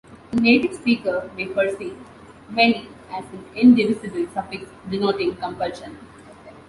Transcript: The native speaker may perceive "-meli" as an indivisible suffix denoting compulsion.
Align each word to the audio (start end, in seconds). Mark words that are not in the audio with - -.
The 0.31 0.41
native 0.41 0.73
speaker 0.73 1.29
may 1.37 1.45
perceive 1.45 1.95
"-meli" 2.51 2.87
as 3.13 3.23
an 3.33 3.45
indivisible 3.53 4.25
suffix 4.33 4.65
denoting 4.89 5.35
compulsion. 5.35 5.95